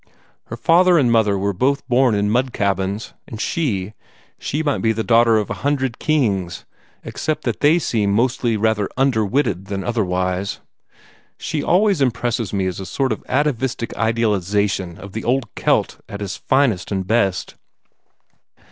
[0.45, 3.93] Her father and mother were both born in mud cabins, and she
[4.39, 6.65] she might be the daughter of a hundred kings,
[7.03, 10.59] except that they seem mostly rather under witted than otherwise.
[11.37, 16.19] She always impresses me as a sort of atavistic idealization of the old Kelt at
[16.19, 17.53] his finest and best.